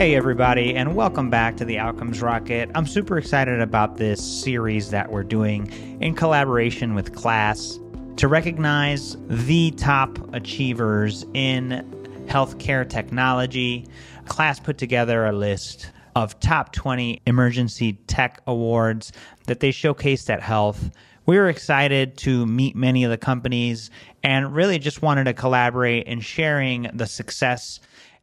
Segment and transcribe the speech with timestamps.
[0.00, 2.70] Hey, everybody, and welcome back to the Outcomes Rocket.
[2.74, 5.70] I'm super excited about this series that we're doing
[6.00, 7.78] in collaboration with KLAS
[8.16, 11.84] to recognize the top achievers in
[12.28, 13.86] healthcare technology.
[14.24, 19.12] KLAS put together a list of top 20 emergency tech awards
[19.48, 20.92] that they showcased at HLTH.
[21.26, 23.90] We were excited to meet many of the companies
[24.22, 27.80] and really just wanted to collaborate in sharing the success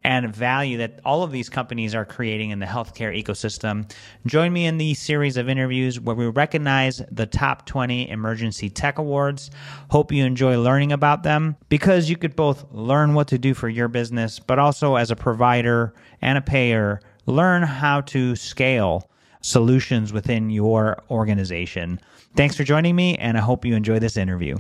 [0.07, 3.91] and value that all of these companies are creating in the healthcare ecosystem.
[4.25, 8.99] Join me in these series of interviews where we recognize the top 20 emergency tech
[8.99, 9.51] awards.
[9.89, 13.67] Hope you enjoy learning about them because you could both learn what to do for
[13.67, 19.11] your business, but also as a provider and a payer, learn how to scale
[19.41, 21.99] solutions within your organization.
[22.33, 24.55] Thanks for joining me, and I hope you enjoy this interview.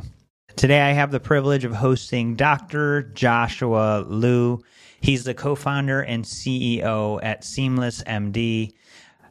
[0.57, 3.03] Today, I have the privilege of hosting Dr.
[3.13, 4.63] Joshua Liu.
[4.99, 8.73] He's the co founder and CEO at SeamlessMD.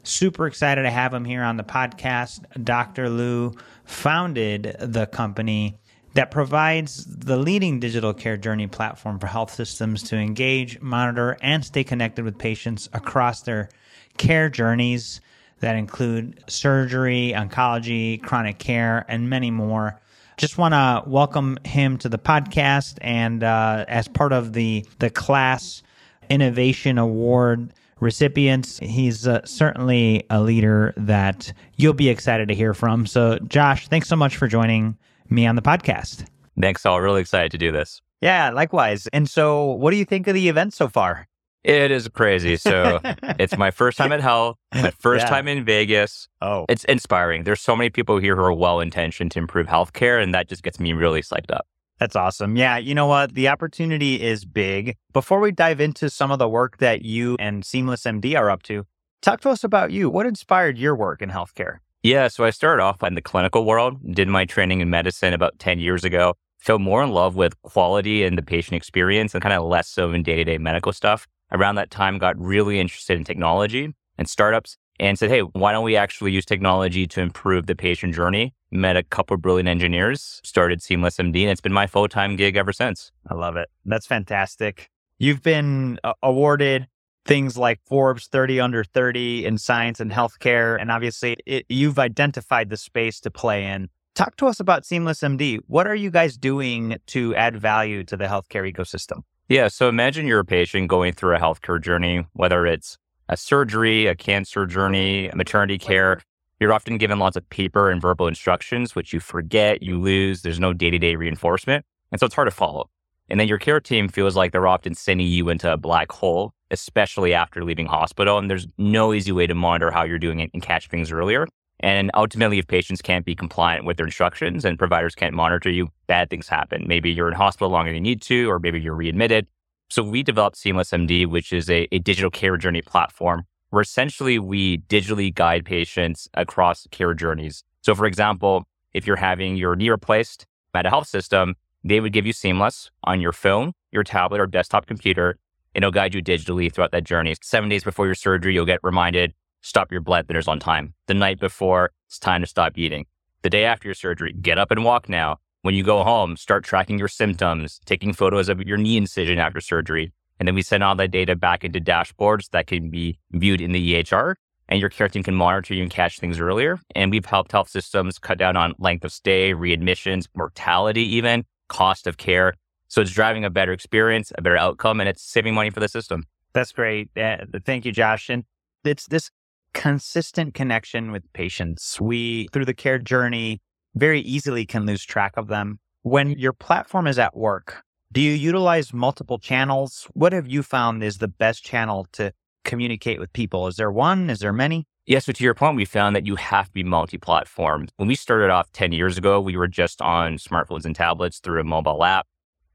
[0.05, 2.44] Super excited to have him here on the podcast.
[2.62, 3.08] Dr.
[3.08, 3.52] Liu
[3.84, 5.80] founded the company
[6.14, 11.64] that provides the leading digital care journey platform for health systems to engage, monitor, and
[11.64, 13.68] stay connected with patients across their
[14.16, 15.20] care journeys
[15.58, 20.00] that include surgery, oncology, chronic care, and many more.
[20.37, 25.09] Just want to welcome him to the podcast, and uh, as part of the the
[25.09, 25.83] KLAS
[26.29, 33.07] Innovation Award recipients, he's uh, certainly a leader that you'll be excited to hear from.
[33.07, 34.98] So, Josh, thanks so much for joining
[35.31, 36.27] me on the podcast.
[36.61, 37.01] Thanks, all.
[37.01, 38.03] Really excited to do this.
[38.20, 39.07] Yeah, likewise.
[39.14, 41.29] And so, what do you think of the event so far?
[41.67, 42.56] It is crazy.
[42.56, 43.00] So
[43.41, 45.28] it's my first time at HLTH, my first yeah.
[45.28, 46.28] time in Vegas.
[46.41, 47.42] Oh, it's inspiring.
[47.42, 50.62] There's so many people here who are well intentioned to improve healthcare, and that just
[50.62, 51.67] gets me really psyched up.
[51.98, 52.55] That's awesome.
[52.55, 53.34] Yeah, you know what?
[53.34, 54.97] The opportunity is big.
[55.12, 58.86] Before we dive into some of the work that you and SeamlessMD are up to,
[59.20, 60.08] talk to us about you.
[60.08, 61.79] What inspired your work in healthcare?
[62.05, 65.58] Yeah, so I started off in the clinical world, did my training in medicine about
[65.58, 69.55] 10 years ago, fell more in love with quality and the patient experience and kind
[69.55, 73.17] of less so in day to day medical stuff around that time got really interested
[73.17, 77.67] in technology and startups and said, hey, why don't we actually use technology to improve
[77.67, 78.55] the patient journey?
[78.70, 82.57] Met a couple of brilliant engineers, started SeamlessMD, and it's been my full time gig
[82.57, 83.12] ever since.
[83.29, 83.68] I love it.
[83.84, 84.90] That's fantastic.
[85.18, 86.89] You've been uh, awarded
[87.27, 90.80] things like Forbes 30 under 30 in science and healthcare.
[90.80, 93.89] And obviously, it, you've identified the space to play in.
[94.14, 95.58] Talk to us about SeamlessMD.
[95.67, 99.23] What are you guys doing to add value to the healthcare ecosystem?
[99.48, 99.68] Yeah.
[99.68, 102.98] So imagine you're a patient going through a healthcare journey, whether it's
[103.29, 106.20] a surgery, a cancer journey, maternity care.
[106.58, 110.42] You're often given lots of paper and verbal instructions, which you forget, you lose.
[110.42, 111.84] There's no day to day reinforcement.
[112.11, 112.89] And so it's hard to follow.
[113.29, 116.52] And then your care team feels like they're often sending you into a black hole,
[116.70, 118.39] especially after leaving hospital.
[118.39, 121.46] And there's no easy way to monitor how you're doing it and catch things earlier.
[121.81, 125.89] And ultimately, if patients can't be compliant with their instructions and providers can't monitor you,
[126.07, 126.85] bad things happen.
[126.87, 129.47] Maybe you're in hospital longer than you need to, or maybe you're readmitted.
[129.88, 134.79] So we developed SeamlessMD, which is a, a digital care journey platform where essentially we
[134.79, 137.62] digitally guide patients across care journeys.
[137.82, 138.64] So for example,
[138.94, 141.55] if you're having your knee replaced at a health system,
[141.85, 145.38] they would give you Seamless on your phone, your tablet, or desktop computer,
[145.75, 147.35] and it'll guide you digitally throughout that journey.
[147.43, 149.35] Seven days before your surgery, you'll get reminded
[149.66, 150.94] stop your blood thinners on time.
[151.06, 153.06] The night before, it's time to stop eating.
[153.43, 155.38] The day after your surgery, get up and walk now.
[155.62, 159.60] When you go home, start tracking your symptoms, taking photos of your knee incision after
[159.60, 160.12] surgery.
[160.38, 163.72] And then we send all that data back into dashboards that can be viewed in
[163.72, 164.34] the EHR
[164.69, 166.78] and your care team can monitor you and catch things earlier.
[166.94, 172.06] And we've helped health systems cut down on length of stay, readmissions, mortality, even cost
[172.06, 172.54] of care.
[172.88, 175.88] So it's driving a better experience, a better outcome, and it's saving money for the
[175.88, 176.25] system.
[176.52, 177.10] That's great.
[177.16, 178.31] Uh, thank you, Josh.
[178.31, 178.44] And
[178.84, 179.31] it's this
[179.76, 182.00] consistent connection with patients.
[182.00, 183.61] We, through the care journey,
[183.94, 185.79] very easily can lose track of them.
[186.03, 190.06] When your platform is at work, do you utilize multiple channels?
[190.14, 192.32] What have you found is the best channel to
[192.64, 193.67] communicate with people?
[193.67, 194.31] Is there one?
[194.31, 194.87] Is there many?
[195.05, 197.87] Yeah, so to your point, we found that you have to be multi platform.
[197.96, 201.61] When we started off 10 years ago, we were just on smartphones and tablets through
[201.61, 202.26] a mobile app.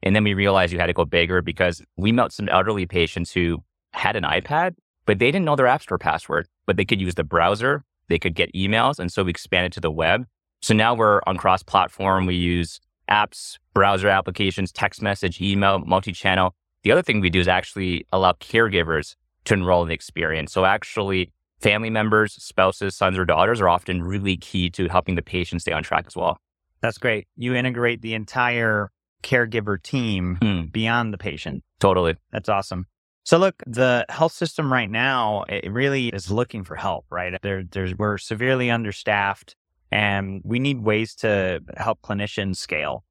[0.04, 3.34] And then we realized you had to go bigger because we met some elderly patients
[3.34, 3.64] who
[3.94, 4.76] had an iPad,
[5.12, 8.18] but they didn't know their App Store password but they could use the browser, they
[8.18, 8.98] could get emails.
[8.98, 10.26] And so we expanded to the web.
[10.62, 12.26] So now we're on cross platform.
[12.26, 12.80] We use
[13.10, 16.56] apps, browser applications, text message, email, multi channel.
[16.84, 20.54] The other thing we do is actually allow caregivers to enroll in the experience.
[20.54, 25.22] So actually, family members, spouses, sons, or daughters are often really key to helping the
[25.22, 26.38] patient stay on track as well.
[26.80, 27.28] That's great.
[27.36, 28.92] You integrate the entire
[29.24, 30.62] caregiver team hmm.
[30.72, 31.66] beyond the patient.
[31.82, 32.16] Totally.
[32.32, 32.86] That's awesome.
[33.24, 37.40] So look, the health system right now it really is looking for help, right?
[37.42, 39.56] There, there's we're severely understaffed,
[39.92, 43.04] and we need ways to help clinicians scale.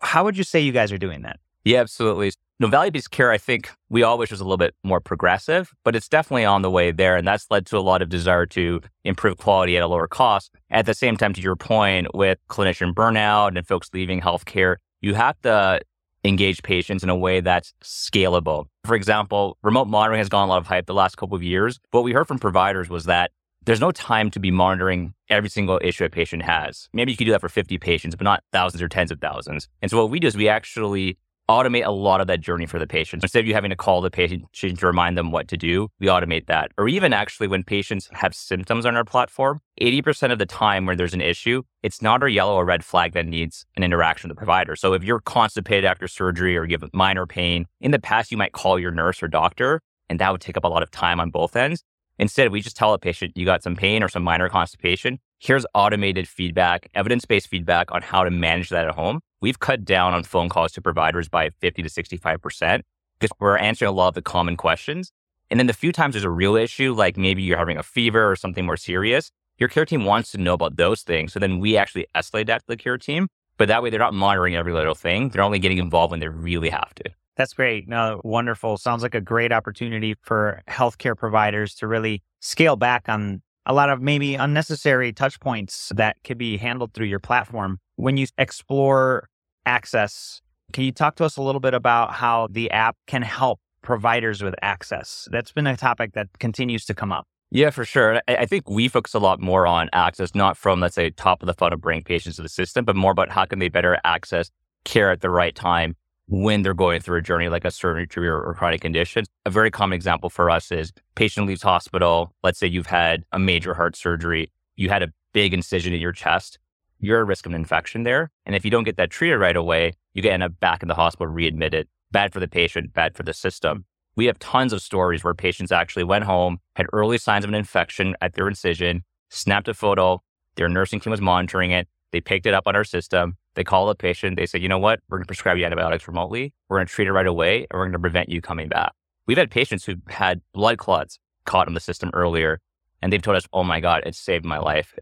[0.00, 1.38] How would you say you guys are doing that?
[1.64, 2.32] Yeah, absolutely.
[2.58, 5.96] No, value-based care, I think we all wish was a little bit more progressive, but
[5.96, 7.16] it's definitely on the way there.
[7.16, 10.52] And that's led to a lot of desire to improve quality at a lower cost.
[10.70, 15.14] At the same time, to your point, with clinician burnout and folks leaving healthcare, you
[15.14, 15.80] have to
[16.24, 18.66] engage patients in a way that's scalable.
[18.84, 21.80] For example, remote monitoring has gone a lot of hype the last couple of years.
[21.90, 23.32] What we heard from providers was that
[23.64, 26.88] there's no time to be monitoring every single issue a patient has.
[26.92, 29.68] Maybe you could do that for 50 patients, but not thousands or tens of thousands.
[29.80, 31.16] And so what we do is we actually
[31.48, 33.22] automate a lot of that journey for the patient.
[33.22, 36.06] Instead of you having to call the patient to remind them what to do, we
[36.06, 36.70] automate that.
[36.78, 40.96] Or even actually when patients have symptoms on our platform, 80% of the time when
[40.96, 44.36] there's an issue, it's not a yellow or red flag that needs an interaction with
[44.36, 44.76] the provider.
[44.76, 48.36] So if you're constipated after surgery or you have minor pain, in the past you
[48.36, 51.20] might call your nurse or doctor, and that would take up a lot of time
[51.20, 51.82] on both ends.
[52.18, 55.18] Instead, we just tell a patient you got some pain or some minor constipation.
[55.44, 59.18] Here's automated feedback, evidence based feedback on how to manage that at home.
[59.40, 62.82] We've cut down on phone calls to providers by 50 to 65%
[63.18, 65.10] because we're answering a lot of the common questions.
[65.50, 68.30] And then the few times there's a real issue, like maybe you're having a fever
[68.30, 71.32] or something more serious, your care team wants to know about those things.
[71.32, 73.26] So then we actually escalate that to the care team.
[73.56, 75.30] But that way they're not monitoring every little thing.
[75.30, 77.10] They're only getting involved when they really have to.
[77.36, 77.88] That's great.
[77.88, 78.76] No, wonderful.
[78.76, 83.90] Sounds like a great opportunity for healthcare providers to really scale back on a lot
[83.90, 87.78] of maybe unnecessary touch points that could be handled through your platform.
[87.96, 89.28] When you explore
[89.66, 90.40] access,
[90.72, 94.42] can you talk to us a little bit about how the app can help providers
[94.42, 95.28] with access?
[95.30, 97.26] That's been a topic that continues to come up.
[97.50, 98.22] Yeah, for sure.
[98.28, 101.46] I think we focus a lot more on access, not from, let's say, top of
[101.46, 104.50] the funnel bring patients to the system, but more about how can they better access
[104.84, 105.94] care at the right time
[106.26, 109.24] when they're going through a journey like a surgery or, or chronic condition.
[109.44, 112.32] A very common example for us is patient leaves hospital.
[112.42, 116.12] Let's say you've had a major heart surgery, you had a big incision in your
[116.12, 116.58] chest.
[117.00, 118.30] You're at risk of an infection there.
[118.46, 120.88] And if you don't get that treated right away, you get end up back in
[120.88, 121.88] the hospital readmitted.
[122.12, 123.86] Bad for the patient, bad for the system.
[124.14, 127.54] We have tons of stories where patients actually went home, had early signs of an
[127.54, 130.22] infection at their incision, snapped a photo,
[130.56, 133.86] their nursing team was monitoring it, they picked it up on our system, they call
[133.86, 134.36] the patient.
[134.36, 135.00] They say, you know what?
[135.08, 136.54] We're going to prescribe you antibiotics remotely.
[136.68, 138.92] We're going to treat it right away and we're going to prevent you coming back.
[139.26, 142.60] We've had patients who had blood clots caught in the system earlier
[143.00, 144.94] and they've told us, oh my God, it saved my life.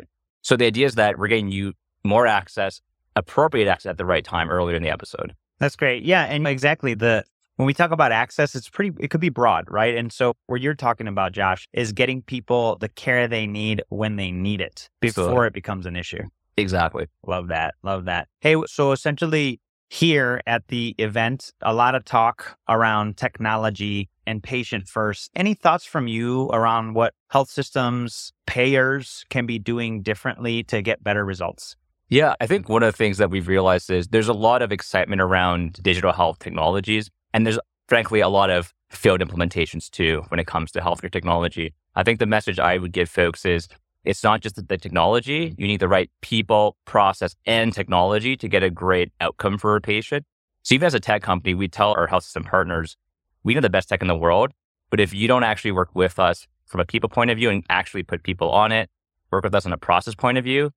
[0.42, 2.80] So the idea is that we're getting you more access,
[3.14, 5.34] appropriate access at the right time earlier in the episode.
[5.58, 6.02] That's great.
[6.04, 6.24] Yeah.
[6.24, 7.24] And exactly the,
[7.56, 9.94] when we talk about access, it's pretty, it could be broad, right?
[9.94, 14.16] And so what you're talking about, Josh, is getting people the care they need when
[14.16, 16.22] they need it before it becomes an issue.
[16.56, 17.06] Exactly.
[17.26, 17.74] Love that.
[17.82, 18.28] Love that.
[18.40, 24.86] Hey, so essentially here at the event, a lot of talk around technology and patient
[24.88, 25.30] first.
[25.34, 31.02] Any thoughts from you around what health systems, payers can be doing differently to get
[31.02, 31.76] better results?
[32.08, 34.72] Yeah, I think one of the things that we've realized is there's a lot of
[34.72, 37.10] excitement around digital health technologies.
[37.32, 37.58] And there's
[37.88, 41.74] frankly a lot of failed implementations too when it comes to healthcare technology.
[41.94, 43.68] I think the message I would give folks is
[44.04, 45.50] it's not just the technology.
[45.50, 45.60] Mm-hmm.
[45.60, 49.80] You need the right people, process, and technology to get a great outcome for a
[49.80, 50.24] patient.
[50.62, 52.96] So even as a tech company, we tell our health system partners,
[53.44, 54.52] we know the best tech in the world,
[54.90, 57.64] but if you don't actually work with us from a people point of view and
[57.70, 58.90] actually put people on it,
[59.30, 60.70] work with us on a process point of view,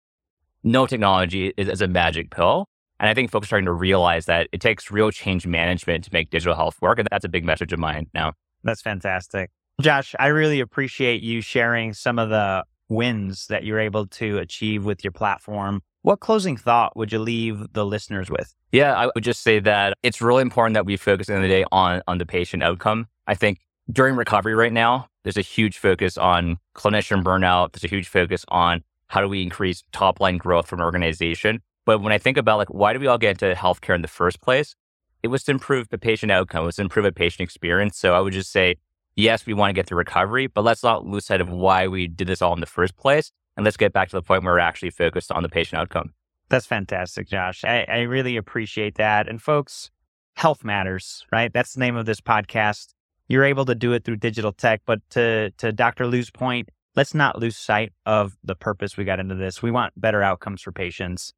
[0.63, 2.67] no technology is, is a magic pill.
[2.99, 6.09] And I think folks are starting to realize that it takes real change management to
[6.13, 6.99] make digital health work.
[6.99, 8.33] And that's a big message of mine now.
[8.63, 9.51] That's fantastic.
[9.81, 14.85] Josh, I really appreciate you sharing some of the wins that you're able to achieve
[14.85, 15.81] with your platform.
[16.01, 18.53] What closing thought would you leave the listeners with?
[18.71, 21.47] Yeah, I would just say that it's really important that we focus in the, the
[21.47, 23.07] day on, on the patient outcome.
[23.27, 23.59] I think
[23.91, 27.73] during recovery right now, there's a huge focus on clinician burnout.
[27.73, 31.61] There's a huge focus on how do we increase top line growth from an organization.
[31.85, 34.07] But when I think about like, why do we all get into healthcare in the
[34.07, 34.75] first place?
[35.21, 36.63] It was to improve the patient outcome.
[36.63, 37.97] It was to improve a patient experience.
[37.97, 38.75] So I would just say
[39.15, 42.07] yes, we want to get through recovery, but let's not lose sight of why we
[42.07, 43.31] did this all in the first place.
[43.55, 46.13] And let's get back to the point where we're actually focused on the patient outcome.
[46.49, 47.63] That's fantastic, Josh.
[47.63, 49.27] I, I really appreciate that.
[49.27, 49.91] And folks,
[50.35, 51.51] health matters, right?
[51.53, 52.93] That's the name of this podcast.
[53.27, 56.07] You're able to do it through digital tech, but to, to Dr.
[56.07, 59.61] Liu's point, let's not lose sight of the purpose we got into this.
[59.61, 61.33] We want better outcomes for patients.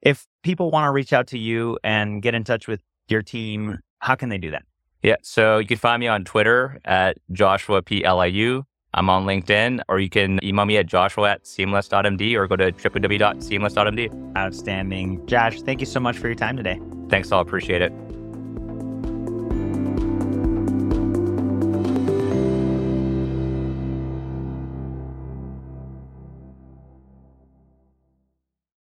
[0.00, 3.78] If people want to reach out to you and get in touch with your team,
[4.00, 4.64] how can they do that?
[5.02, 5.16] Yeah.
[5.22, 8.08] So you can find me on Twitter at Joshua P.
[8.08, 8.64] Liu.
[8.94, 12.72] I'm on LinkedIn, or you can email me at joshua at seamless.md or go to
[12.72, 14.36] www.seamless.md.
[14.36, 15.26] Outstanding.
[15.26, 16.78] Josh, thank you so much for your time today.
[17.08, 17.40] Thanks, all.
[17.40, 18.11] Appreciate it.